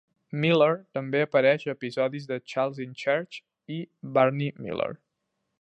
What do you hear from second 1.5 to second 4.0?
a episodis de "Charles in Charge" i